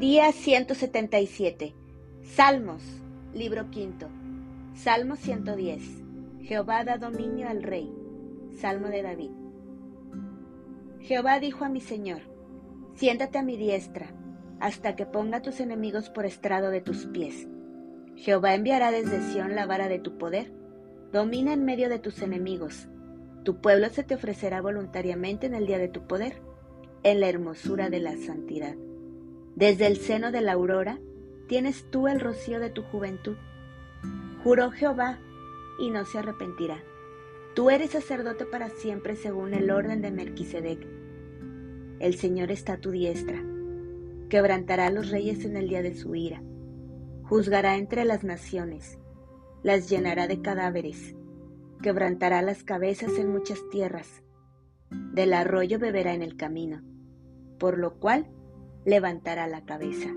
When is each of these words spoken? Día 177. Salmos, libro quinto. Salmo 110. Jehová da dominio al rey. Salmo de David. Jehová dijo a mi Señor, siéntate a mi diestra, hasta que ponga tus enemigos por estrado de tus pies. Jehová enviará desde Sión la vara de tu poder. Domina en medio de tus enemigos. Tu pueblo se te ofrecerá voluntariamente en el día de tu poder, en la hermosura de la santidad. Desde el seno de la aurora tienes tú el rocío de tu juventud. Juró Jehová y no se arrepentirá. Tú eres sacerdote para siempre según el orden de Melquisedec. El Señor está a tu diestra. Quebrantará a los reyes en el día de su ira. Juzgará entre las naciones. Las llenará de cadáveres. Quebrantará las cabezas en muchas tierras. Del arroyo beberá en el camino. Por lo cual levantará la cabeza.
Día 0.00 0.32
177. 0.32 1.74
Salmos, 2.22 2.82
libro 3.34 3.70
quinto. 3.70 4.08
Salmo 4.72 5.14
110. 5.14 5.82
Jehová 6.40 6.84
da 6.84 6.96
dominio 6.96 7.46
al 7.50 7.62
rey. 7.62 7.92
Salmo 8.58 8.88
de 8.88 9.02
David. 9.02 9.30
Jehová 11.00 11.38
dijo 11.38 11.66
a 11.66 11.68
mi 11.68 11.82
Señor, 11.82 12.22
siéntate 12.94 13.36
a 13.36 13.42
mi 13.42 13.58
diestra, 13.58 14.14
hasta 14.58 14.96
que 14.96 15.04
ponga 15.04 15.42
tus 15.42 15.60
enemigos 15.60 16.08
por 16.08 16.24
estrado 16.24 16.70
de 16.70 16.80
tus 16.80 17.04
pies. 17.04 17.46
Jehová 18.16 18.54
enviará 18.54 18.92
desde 18.92 19.20
Sión 19.20 19.54
la 19.54 19.66
vara 19.66 19.88
de 19.88 19.98
tu 19.98 20.16
poder. 20.16 20.50
Domina 21.12 21.52
en 21.52 21.66
medio 21.66 21.90
de 21.90 21.98
tus 21.98 22.22
enemigos. 22.22 22.88
Tu 23.44 23.60
pueblo 23.60 23.90
se 23.90 24.02
te 24.02 24.14
ofrecerá 24.14 24.62
voluntariamente 24.62 25.44
en 25.44 25.52
el 25.52 25.66
día 25.66 25.76
de 25.76 25.88
tu 25.88 26.06
poder, 26.06 26.40
en 27.02 27.20
la 27.20 27.28
hermosura 27.28 27.90
de 27.90 28.00
la 28.00 28.16
santidad. 28.16 28.76
Desde 29.60 29.86
el 29.86 29.98
seno 29.98 30.32
de 30.32 30.40
la 30.40 30.52
aurora 30.52 30.98
tienes 31.46 31.84
tú 31.90 32.08
el 32.08 32.18
rocío 32.18 32.60
de 32.60 32.70
tu 32.70 32.82
juventud. 32.82 33.36
Juró 34.42 34.70
Jehová 34.70 35.18
y 35.78 35.90
no 35.90 36.06
se 36.06 36.18
arrepentirá. 36.18 36.82
Tú 37.54 37.68
eres 37.68 37.90
sacerdote 37.90 38.46
para 38.46 38.70
siempre 38.70 39.16
según 39.16 39.52
el 39.52 39.70
orden 39.70 40.00
de 40.00 40.12
Melquisedec. 40.12 40.86
El 41.98 42.14
Señor 42.14 42.50
está 42.50 42.72
a 42.72 42.80
tu 42.80 42.90
diestra. 42.90 43.44
Quebrantará 44.30 44.86
a 44.86 44.90
los 44.90 45.10
reyes 45.10 45.44
en 45.44 45.58
el 45.58 45.68
día 45.68 45.82
de 45.82 45.94
su 45.94 46.14
ira. 46.14 46.42
Juzgará 47.24 47.76
entre 47.76 48.06
las 48.06 48.24
naciones. 48.24 48.98
Las 49.62 49.90
llenará 49.90 50.26
de 50.26 50.40
cadáveres. 50.40 51.14
Quebrantará 51.82 52.40
las 52.40 52.64
cabezas 52.64 53.18
en 53.18 53.30
muchas 53.30 53.60
tierras. 53.70 54.22
Del 55.12 55.34
arroyo 55.34 55.78
beberá 55.78 56.14
en 56.14 56.22
el 56.22 56.38
camino. 56.38 56.80
Por 57.58 57.76
lo 57.76 57.98
cual 57.98 58.26
levantará 58.84 59.46
la 59.46 59.64
cabeza. 59.64 60.08